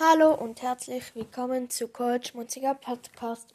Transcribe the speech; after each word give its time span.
Hallo 0.00 0.32
und 0.32 0.62
herzlich 0.62 1.12
willkommen 1.16 1.70
zu 1.70 1.88
Coach 1.88 2.32
Munziger 2.32 2.74
Podcast. 2.74 3.48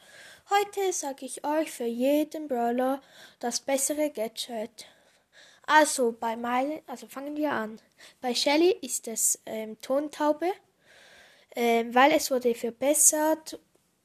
Heute 0.50 0.92
sage 0.92 1.26
ich 1.26 1.46
euch 1.46 1.72
für 1.72 1.86
jeden 1.86 2.50
Brawler 2.50 3.02
das 3.40 3.62
bessere 3.62 4.10
Gadget. 4.10 4.88
Also 5.66 6.12
bei 6.12 6.36
Mile, 6.36 6.82
also 6.86 7.08
fangen 7.08 7.38
wir 7.38 7.54
an. 7.54 7.80
Bei 8.20 8.36
Shelly 8.36 8.72
ist 8.82 9.08
es 9.08 9.40
ähm, 9.46 9.80
Tontaube, 9.80 10.52
ähm, 11.56 11.96
weil 11.96 12.12
es 12.12 12.30
wurde 12.30 12.56
verbessert 12.56 13.58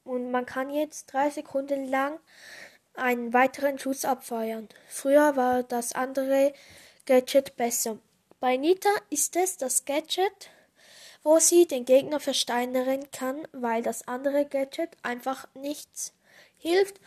und 0.05 0.31
man 0.31 0.45
kann 0.45 0.69
jetzt 0.69 1.11
drei 1.11 1.29
Sekunden 1.29 1.89
lang 1.89 2.21
einen 2.93 3.33
weiteren 3.33 3.77
Schuss 3.79 4.05
abfeuern. 4.05 4.69
Früher 4.87 5.35
war 5.35 5.63
das 5.63 5.91
andere 5.91 6.53
Gadget 7.05 7.57
besser. 7.57 7.97
Bei 8.39 8.55
Nita 8.55 8.91
ist 9.09 9.35
es 9.35 9.57
das 9.57 9.83
Gadget, 9.83 10.51
wo 11.23 11.39
sie 11.39 11.67
den 11.67 11.85
Gegner 11.85 12.19
versteinern 12.19 13.09
kann, 13.11 13.47
weil 13.51 13.83
das 13.83 14.07
andere 14.07 14.45
Gadget 14.45 14.91
einfach 15.03 15.47
nichts 15.53 16.13
hilft 16.57 16.99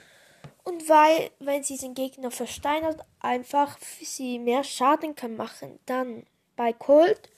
und 0.64 0.88
weil, 0.88 1.30
wenn 1.40 1.62
sie 1.62 1.76
den 1.76 1.94
Gegner 1.94 2.30
versteinert, 2.30 3.00
einfach 3.20 3.78
sie 4.00 4.38
mehr 4.38 4.64
Schaden 4.64 5.14
kann 5.16 5.36
machen. 5.36 5.78
Dann 5.86 6.24
bei 6.56 6.72
Colt 6.72 7.30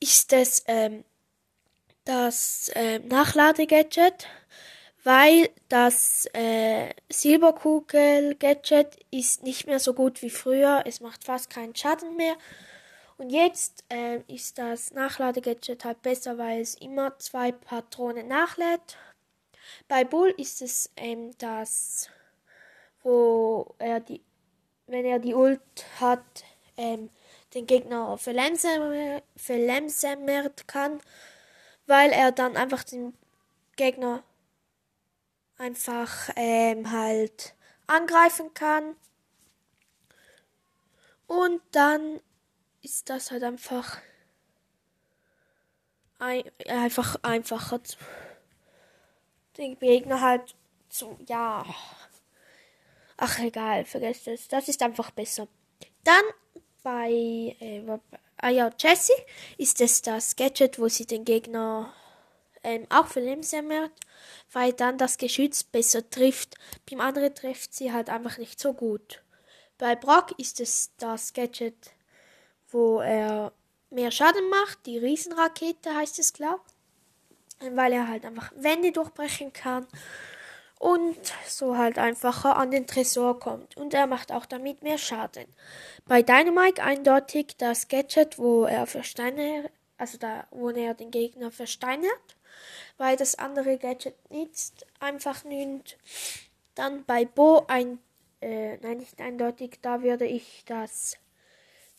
ist 0.00 0.32
es 0.32 0.64
ähm, 0.66 1.04
das 2.04 2.70
äh, 2.74 2.98
Nachladegadget, 3.00 4.26
weil 5.04 5.50
das 5.68 6.26
äh, 6.32 6.90
Silberkugel-Gadget 7.10 8.98
ist 9.10 9.42
nicht 9.42 9.66
mehr 9.66 9.78
so 9.78 9.94
gut 9.94 10.22
wie 10.22 10.30
früher. 10.30 10.84
Es 10.86 11.00
macht 11.00 11.24
fast 11.24 11.50
keinen 11.50 11.76
Schaden 11.76 12.16
mehr. 12.16 12.36
Und 13.18 13.30
jetzt 13.30 13.84
äh, 13.88 14.20
ist 14.26 14.58
das 14.58 14.92
Nachladegadget 14.92 15.84
halt 15.84 16.02
besser, 16.02 16.38
weil 16.38 16.60
es 16.60 16.74
immer 16.74 17.18
zwei 17.18 17.52
Patronen 17.52 18.28
nachlädt. 18.28 18.96
Bei 19.88 20.04
Bull 20.04 20.34
ist 20.36 20.62
es 20.62 20.90
ähm, 20.96 21.32
das, 21.38 22.08
wo 23.02 23.74
er 23.78 24.00
die, 24.00 24.22
wenn 24.86 25.04
er 25.04 25.18
die 25.18 25.34
Ult 25.34 25.60
hat, 26.00 26.44
ähm, 26.76 27.10
den 27.54 27.66
Gegner 27.66 28.16
verlangsammert 28.18 30.66
kann, 30.66 31.00
weil 31.86 32.10
er 32.10 32.32
dann 32.32 32.56
einfach 32.56 32.84
den 32.84 33.14
Gegner 33.76 34.22
einfach 35.58 36.30
ähm, 36.36 36.90
halt 36.90 37.54
angreifen 37.86 38.54
kann. 38.54 38.96
Und 41.26 41.60
dann 41.72 42.20
ist 42.82 43.08
das 43.08 43.30
halt 43.30 43.44
einfach 43.44 43.98
ein, 46.18 46.44
einfach 46.68 47.16
einfacher 47.22 47.80
den 49.56 49.78
Gegner 49.78 50.20
halt 50.20 50.54
zu 50.88 51.18
ja. 51.26 51.64
Ach 53.16 53.38
egal 53.38 53.84
vergesst 53.84 54.28
es. 54.28 54.48
Das 54.48 54.68
ist 54.68 54.82
einfach 54.82 55.10
besser. 55.10 55.48
Dann 56.04 56.24
bei 56.82 57.10
äh, 57.60 57.82
ah 58.38 58.48
ja 58.48 58.70
Jessie 58.78 59.12
ist 59.58 59.80
es 59.80 60.02
das 60.02 60.34
Gadget 60.34 60.78
wo 60.78 60.88
sie 60.88 61.06
den 61.06 61.24
Gegner 61.24 61.92
ähm, 62.64 62.86
auch 62.90 63.06
verlangsamt 63.06 63.92
weil 64.50 64.72
dann 64.72 64.98
das 64.98 65.18
Geschütz 65.18 65.62
besser 65.62 66.08
trifft. 66.08 66.56
Beim 66.90 67.00
anderen 67.00 67.34
trifft 67.34 67.74
sie 67.74 67.92
halt 67.92 68.10
einfach 68.10 68.38
nicht 68.38 68.58
so 68.58 68.72
gut. 68.72 69.22
Bei 69.78 69.94
Brock 69.94 70.38
ist 70.38 70.60
es 70.60 70.90
das 70.96 71.32
Gadget 71.32 71.92
wo 72.72 73.00
er 73.00 73.52
mehr 73.90 74.10
Schaden 74.10 74.48
macht. 74.48 74.86
Die 74.86 74.98
Riesenrakete 74.98 75.94
heißt 75.94 76.18
es, 76.18 76.32
glaube 76.32 76.62
weil 77.70 77.92
er 77.92 78.08
halt 78.08 78.24
einfach 78.24 78.52
Wände 78.56 78.92
durchbrechen 78.92 79.52
kann 79.52 79.86
und 80.78 81.16
so 81.46 81.76
halt 81.76 81.98
einfacher 81.98 82.56
an 82.56 82.70
den 82.70 82.86
Tresor 82.86 83.38
kommt. 83.38 83.76
Und 83.76 83.94
er 83.94 84.06
macht 84.06 84.32
auch 84.32 84.46
damit 84.46 84.82
mehr 84.82 84.98
Schaden. 84.98 85.46
Bei 86.06 86.22
Dynamite 86.22 86.82
eindeutig 86.82 87.54
das 87.58 87.88
Gadget, 87.88 88.38
wo 88.38 88.64
er 88.64 88.86
versteinert, 88.86 89.70
also 89.96 90.18
da, 90.18 90.46
wo 90.50 90.70
er 90.70 90.94
den 90.94 91.10
Gegner 91.10 91.52
versteinert, 91.52 92.36
weil 92.98 93.16
das 93.16 93.36
andere 93.36 93.78
Gadget 93.78 94.16
nicht 94.30 94.84
einfach 94.98 95.44
nimmt. 95.44 95.96
Dann 96.74 97.04
bei 97.04 97.26
Bo 97.26 97.64
ein, 97.68 97.98
äh, 98.40 98.78
nein, 98.78 98.98
nicht 98.98 99.20
eindeutig, 99.20 99.78
da 99.82 100.02
würde 100.02 100.24
ich 100.24 100.64
das 100.66 101.16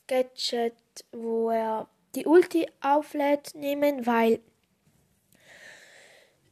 Gadget, 0.07 0.73
wo 1.11 1.49
er 1.49 1.87
die 2.15 2.25
Ulti 2.25 2.67
auflädt, 2.81 3.55
nehmen, 3.55 4.05
weil 4.05 4.39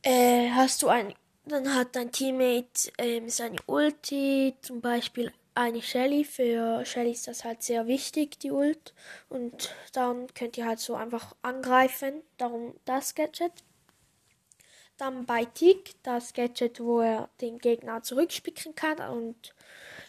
äh, 0.04 0.50
hast 0.50 0.82
du 0.82 0.88
ein, 0.88 1.14
dann 1.46 1.74
hat 1.76 1.96
dein 1.96 2.12
Teammate 2.12 2.92
ähm, 2.98 3.30
seine 3.30 3.58
Ulti, 3.68 4.56
zum 4.62 4.82
Beispiel 4.82 5.32
eine 5.56 5.82
Shelly. 5.82 6.24
Für 6.24 6.86
Shelly 6.86 7.12
ist 7.12 7.28
das 7.28 7.44
halt 7.44 7.64
sehr 7.64 7.88
wichtig, 7.88 8.40
die 8.40 8.52
Ult. 8.52 8.94
Und 9.30 9.76
dann 9.94 10.34
könnt 10.34 10.58
ihr 10.58 10.66
halt 10.66 10.80
so 10.80 10.96
einfach 10.96 11.36
angreifen. 11.42 12.22
Darum 12.38 12.76
das 12.86 13.16
Gadget. 13.16 13.54
Dann 14.98 15.26
bei 15.26 15.46
Tick 15.46 15.96
das 16.04 16.34
Gadget, 16.34 16.80
wo 16.80 17.02
er 17.02 17.30
den 17.42 17.58
Gegner 17.58 18.04
zurückspicken 18.04 18.76
kann 18.76 19.00
und 19.10 19.54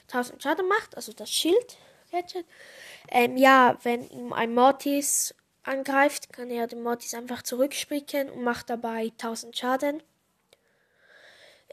1000 0.08 0.42
Schaden 0.42 0.68
macht, 0.68 0.96
also 0.96 1.12
das 1.12 1.30
Schild. 1.30 1.78
Gadget. 2.12 2.46
Ähm, 3.08 3.36
ja, 3.36 3.78
wenn 3.82 4.08
ihm 4.10 4.32
ein 4.32 4.54
Mortis 4.54 5.34
angreift, 5.64 6.32
kann 6.32 6.50
er 6.50 6.66
den 6.66 6.82
Mortis 6.82 7.14
einfach 7.14 7.42
zurückspringen 7.42 8.30
und 8.30 8.44
macht 8.44 8.70
dabei 8.70 9.10
1000 9.12 9.56
Schaden. 9.56 10.02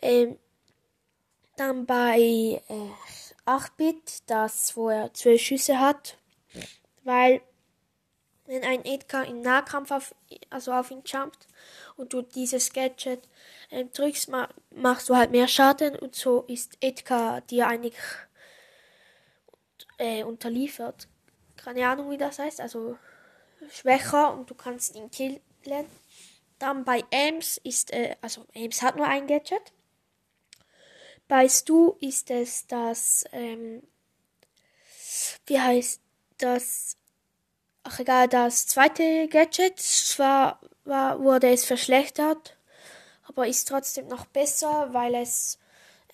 Ähm, 0.02 0.40
dann 1.58 1.86
bei 1.86 2.18
äh, 2.68 2.92
8-Bit, 3.46 4.24
das 4.28 4.76
wo 4.78 4.90
er 4.90 5.14
12 5.14 5.42
Schüsse 5.42 5.80
hat, 5.80 6.18
weil 7.04 7.42
wenn 8.46 8.64
ein 8.64 8.84
Edgar 8.86 9.28
im 9.28 9.42
Nahkampf 9.42 9.92
auf, 9.92 10.16
also 10.50 10.72
auf 10.72 10.90
ihn 10.90 11.04
jumpt 11.06 11.48
und 11.98 12.14
du 12.14 12.22
dieses 12.24 12.74
Gadget 12.74 13.28
äh, 13.70 13.86
drückst, 13.86 14.32
machst 14.72 15.10
du 15.10 15.16
halt 15.16 15.32
mehr 15.32 15.48
Schaden 15.48 15.96
und 15.96 16.16
so 16.16 16.44
ist 16.48 16.78
Edgar 16.82 17.42
dir 17.42 17.68
eigentlich 17.68 17.96
äh, 20.00 20.24
unterliefert. 20.24 21.08
Keine 21.56 21.88
Ahnung, 21.88 22.10
wie 22.10 22.18
das 22.18 22.40
heißt. 22.40 22.60
Also 22.62 22.98
schwächer 23.72 24.34
und 24.34 24.50
du 24.50 24.56
kannst 24.56 24.96
ihn 24.96 25.12
killen. 25.12 25.40
Dann 26.58 26.84
bei 26.84 27.04
Ames 27.14 27.60
ist, 27.64 27.94
äh, 27.94 28.16
also 28.22 28.46
Ames 28.56 28.82
hat 28.82 28.96
nur 28.96 29.08
ein 29.08 29.28
Gadget. 29.28 29.74
Bei 31.28 31.48
Stu 31.48 31.96
ist 32.00 32.32
es 32.32 32.66
das, 32.66 33.24
ähm, 33.32 33.84
wie 35.46 35.60
heißt 35.60 36.02
das, 36.38 36.98
ach 37.84 38.00
egal, 38.00 38.28
das 38.28 38.66
zweite 38.68 39.28
Gadget. 39.28 39.80
Zwar 39.80 40.60
war, 40.86 41.22
wurde 41.22 41.50
es 41.50 41.66
verschlechtert, 41.66 42.58
aber 43.24 43.48
ist 43.48 43.68
trotzdem 43.68 44.08
noch 44.08 44.26
besser, 44.26 44.94
weil 44.94 45.14
es 45.16 45.60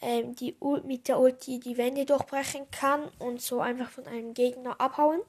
ähm, 0.06 0.36
die 0.36 0.56
mit 0.84 1.08
der 1.08 1.20
Ulti 1.20 1.60
die 1.60 1.78
Wände 1.78 2.06
durchbrechen 2.06 2.70
kann 2.70 3.10
und 3.18 3.42
so 3.42 3.60
einfach 3.60 3.90
von 3.90 4.06
einem 4.06 4.36
Gegner 4.36 4.80
abhauen 4.80 5.22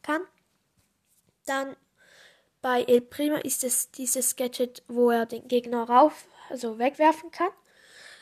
kann. 0.00 0.22
Dann 1.44 1.76
bei 2.60 2.84
El 2.84 3.00
Prima 3.00 3.38
ist 3.38 3.64
es 3.64 3.90
dieses 3.90 4.36
Gadget, 4.36 4.84
wo 4.86 5.10
er 5.10 5.26
den 5.26 5.48
Gegner 5.48 5.88
rauf, 5.88 6.26
also 6.48 6.78
wegwerfen 6.78 7.32
kann, 7.32 7.50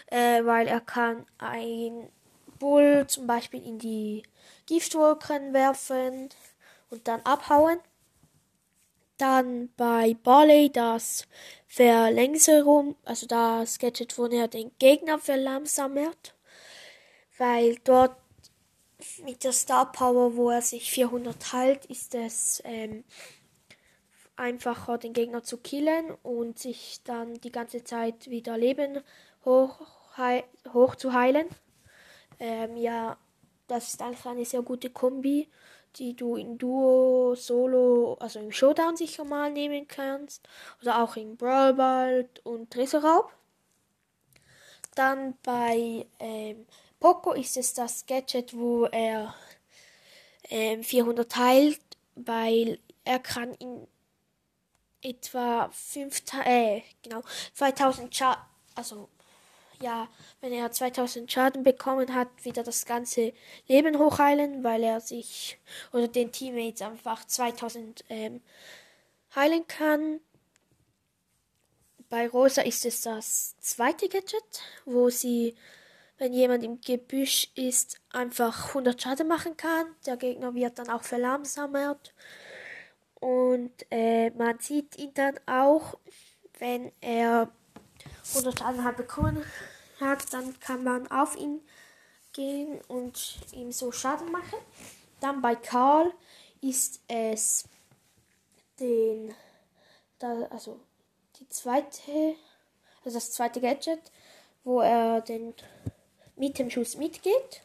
äh, 0.07 0.43
weil 0.43 0.69
er 0.69 0.81
kann 0.81 1.27
ein 1.37 2.11
Bull 2.59 3.05
zum 3.07 3.27
Beispiel 3.27 3.63
in 3.63 3.79
die 3.79 4.23
Giftwolken 4.65 5.53
werfen 5.53 6.31
und 6.89 7.09
dann 7.09 7.21
abhauen. 7.23 7.79
Dann 9.21 9.69
bei 9.77 10.17
Barley 10.23 10.71
das 10.73 11.29
Verlängerung, 11.67 12.97
also 13.05 13.27
das 13.27 13.79
Gadget, 13.79 14.17
wo 14.17 14.25
er 14.27 14.49
den 14.49 14.71
Gegner 14.79 15.19
verlangsamt, 15.19 16.35
weil 17.37 17.77
dort 17.85 18.17
mit 19.25 19.45
der 19.45 19.53
Star 19.53 19.93
Power, 19.93 20.37
wo 20.37 20.49
er 20.49 20.63
sich 20.63 20.91
400 20.91 21.53
heilt, 21.53 21.85
ist 21.87 22.15
es 22.15 22.63
ähm, 22.65 23.05
einfacher, 24.37 24.97
den 24.97 25.13
Gegner 25.13 25.43
zu 25.43 25.59
killen 25.59 26.13
und 26.23 26.59
sich 26.59 27.01
dann 27.05 27.35
die 27.35 27.53
ganze 27.53 27.85
Zeit 27.85 28.31
wieder 28.31 28.57
Leben 28.57 29.01
hoch, 29.45 29.81
hoch 30.73 30.95
zu 30.97 31.13
heilen. 31.13 31.47
Ähm, 32.39 32.77
ja, 32.79 33.19
das 33.69 33.89
ist 33.89 34.03
einfach 34.03 34.31
eine 34.31 34.47
sehr 34.47 34.63
gute 34.63 34.89
Kombi 34.89 35.49
die 35.97 36.15
du 36.15 36.37
in 36.37 36.59
Duo, 36.59 37.35
Solo, 37.35 38.15
also 38.21 38.39
im 38.39 38.53
Showdown 38.53 38.97
sicher 38.97 39.25
mal 39.25 39.53
nehmen 39.53 39.87
kannst. 39.89 40.49
Oder 40.83 41.03
auch 41.03 41.17
in 41.17 41.37
Brawl 41.37 41.75
Ball 41.75 42.29
und 42.45 42.71
Tresorraub. 42.71 43.33
Dann 44.95 45.35
bei 45.43 46.07
ähm, 46.19 46.67
Poco 46.99 47.33
ist 47.33 47.57
es 47.57 47.75
das 47.75 48.07
Gadget, 48.07 48.57
wo 48.57 48.85
er 48.87 49.35
ähm, 50.51 50.83
400 50.83 51.31
teilt, 51.31 51.81
weil 52.15 52.79
er 53.05 53.19
kann 53.19 53.55
in 53.55 53.87
etwa 55.03 55.71
5, 55.73 56.23
äh, 56.45 56.83
genau, 57.03 57.23
2000 57.55 58.15
Schaden, 58.15 58.43
also 58.75 59.09
ja, 59.83 60.09
wenn 60.41 60.53
er 60.53 60.71
2000 60.71 61.31
Schaden 61.31 61.63
bekommen 61.63 62.15
hat, 62.15 62.29
wieder 62.45 62.63
das 62.63 62.85
ganze 62.85 63.33
Leben 63.67 63.99
hochheilen, 63.99 64.63
weil 64.63 64.83
er 64.83 65.01
sich 65.01 65.59
oder 65.93 66.09
den 66.09 66.33
Teammates 66.33 66.83
einfach 66.83 67.25
2000 67.25 68.05
ähm, 68.09 68.43
heilen 69.35 69.67
kann. 69.67 70.21
Bei 72.09 72.29
Rosa 72.29 72.63
ist 72.63 72.85
es 72.85 73.03
das 73.03 73.57
zweite 73.61 74.09
Gadget, 74.09 74.63
wo 74.85 75.11
sie, 75.11 75.55
wenn 76.19 76.33
jemand 76.33 76.65
im 76.65 76.81
Gebüsch 76.81 77.51
ist, 77.55 78.01
einfach 78.11 78.69
100 78.69 79.01
Schaden 79.01 79.29
machen 79.29 79.57
kann. 79.57 79.87
Der 80.07 80.17
Gegner 80.17 80.55
wird 80.55 80.79
dann 80.79 80.91
auch 80.91 81.05
verlangsamt. 81.05 82.13
Und 83.21 83.73
äh, 83.91 84.31
man 84.31 84.59
sieht 84.59 84.99
ihn 84.99 85.15
dann 85.15 85.39
auch, 85.47 85.99
wenn 86.59 86.91
er 87.01 87.53
100 88.35 88.59
Schaden 88.59 88.85
hat 88.85 88.97
bekommen 88.97 89.45
hat, 90.01 90.33
dann 90.33 90.59
kann 90.61 90.85
man 90.85 91.11
auf 91.11 91.37
ihn 91.37 91.61
gehen 92.33 92.81
und 92.89 93.39
ihm 93.53 93.73
so 93.73 93.93
Schaden 93.93 94.31
machen. 94.31 94.59
Dann 95.21 95.43
bei 95.43 95.57
Karl 95.57 96.13
ist 96.61 97.01
es 97.09 97.65
den, 98.79 99.35
da, 100.19 100.47
also 100.51 100.81
die 101.39 101.49
zweite, 101.49 102.37
also 103.05 103.17
das 103.17 103.33
zweite 103.33 103.61
Gadget, 103.61 104.11
wo 104.65 104.81
er 104.81 105.21
den 105.21 105.55
mit 106.37 106.59
dem 106.59 106.71
Schuss 106.71 106.97
mitgeht, 106.97 107.63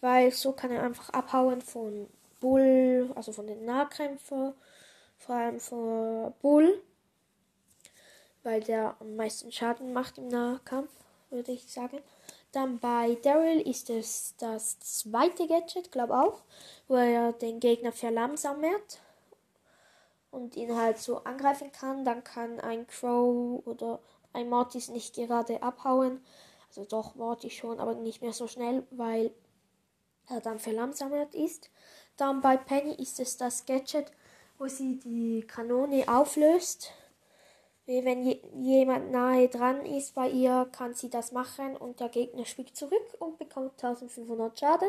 weil 0.00 0.32
so 0.32 0.52
kann 0.52 0.70
er 0.70 0.82
einfach 0.82 1.10
abhauen 1.10 1.62
von 1.62 2.08
Bull, 2.40 3.10
also 3.14 3.32
von 3.32 3.46
den 3.46 3.64
Nahkämpfern, 3.64 4.54
vor 5.18 5.34
allem 5.34 5.60
von 5.60 6.34
Bull, 6.40 6.82
weil 8.42 8.60
der 8.62 8.96
am 9.00 9.16
meisten 9.16 9.52
Schaden 9.52 9.92
macht 9.92 10.18
im 10.18 10.28
Nahkampf, 10.28 10.90
würde 11.30 11.52
ich 11.52 11.70
sagen. 11.70 12.00
Dann 12.52 12.78
bei 12.78 13.16
Daryl 13.22 13.60
ist 13.60 13.90
es 13.90 14.34
das 14.38 14.80
zweite 14.80 15.46
Gadget, 15.46 15.92
glaube 15.92 16.14
auch, 16.14 16.42
wo 16.88 16.96
er 16.96 17.32
den 17.32 17.60
Gegner 17.60 17.92
verlangsamt 17.92 19.00
und 20.30 20.56
ihn 20.56 20.76
halt 20.76 20.98
so 20.98 21.18
angreifen 21.18 21.70
kann. 21.70 22.04
Dann 22.04 22.24
kann 22.24 22.58
ein 22.60 22.86
Crow 22.86 23.64
oder 23.66 24.00
ein 24.32 24.48
Mortis 24.48 24.88
nicht 24.88 25.14
gerade 25.14 25.62
abhauen. 25.62 26.24
Also 26.68 26.84
doch 26.84 27.14
Mortis 27.14 27.52
schon, 27.52 27.80
aber 27.80 27.94
nicht 27.94 28.22
mehr 28.22 28.32
so 28.32 28.46
schnell, 28.46 28.84
weil 28.90 29.32
er 30.28 30.40
dann 30.40 30.58
verlangsamt 30.58 31.34
ist. 31.34 31.70
Dann 32.16 32.40
bei 32.40 32.56
Penny 32.56 32.94
ist 32.94 33.18
es 33.20 33.36
das 33.36 33.66
Gadget, 33.66 34.12
wo 34.58 34.66
sie 34.68 34.98
die 34.98 35.44
Kanone 35.46 36.04
auflöst. 36.06 36.92
Wenn 37.90 38.22
je, 38.22 38.40
jemand 38.54 39.10
nahe 39.10 39.48
dran 39.48 39.84
ist 39.84 40.14
bei 40.14 40.28
ihr, 40.30 40.68
kann 40.70 40.94
sie 40.94 41.10
das 41.10 41.32
machen 41.32 41.76
und 41.76 41.98
der 41.98 42.08
Gegner 42.08 42.44
spielt 42.44 42.76
zurück 42.76 43.16
und 43.18 43.36
bekommt 43.36 43.82
1500 43.82 44.56
Schaden. 44.56 44.88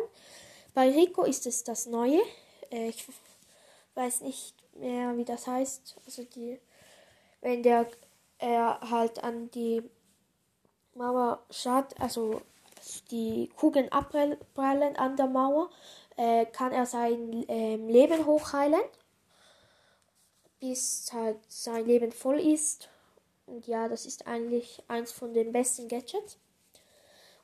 Bei 0.75 0.87
Rico 0.87 1.23
ist 1.23 1.47
es 1.47 1.63
das 1.63 1.87
neue. 1.87 2.21
Äh, 2.69 2.89
ich 2.89 3.07
weiß 3.95 4.21
nicht 4.21 4.53
mehr, 4.75 5.17
wie 5.17 5.25
das 5.25 5.47
heißt. 5.47 5.97
Also 6.05 6.23
die, 6.25 6.59
wenn 7.41 7.63
der 7.63 7.87
er 8.37 8.79
halt 8.87 9.23
an 9.23 9.49
die 9.49 9.81
Mauer 10.93 11.43
schaut, 11.49 11.99
also 11.99 12.41
die 13.09 13.49
Kugeln 13.55 13.91
abprallen 13.91 14.95
an 14.97 15.17
der 15.17 15.27
Mauer, 15.27 15.71
äh, 16.17 16.45
kann 16.45 16.71
er 16.71 16.85
sein 16.85 17.49
äh, 17.49 17.77
Leben 17.77 18.27
hochheilen, 18.27 18.81
bis 20.59 21.11
halt 21.11 21.39
sein 21.47 21.87
Leben 21.87 22.11
voll 22.11 22.39
ist. 22.39 22.90
Und 23.51 23.67
ja, 23.67 23.89
das 23.89 24.05
ist 24.05 24.27
eigentlich 24.27 24.81
eins 24.87 25.11
von 25.11 25.33
den 25.33 25.51
besten 25.51 25.89
Gadgets. 25.89 26.37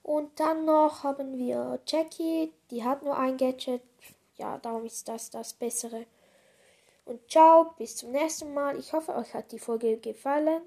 Und 0.04 0.40
dann 0.40 0.64
noch 0.64 1.04
haben 1.04 1.38
wir 1.38 1.82
Jackie, 1.86 2.54
die 2.72 2.86
hat 2.86 3.04
nur 3.04 3.18
ein 3.18 3.36
Gadget. 3.36 3.82
Ja, 4.38 4.58
darum 4.58 4.86
ist 4.86 5.08
das 5.10 5.30
das 5.30 5.54
Bessere. 5.54 6.06
Und 7.04 7.30
ciao, 7.30 7.74
bis 7.78 7.98
zum 7.98 8.12
nächsten 8.12 8.54
Mal. 8.54 8.80
Ich 8.80 8.94
hoffe, 8.94 9.16
euch 9.16 9.34
hat 9.34 9.52
die 9.52 9.60
Folge 9.60 9.98
gefallen. 9.98 10.62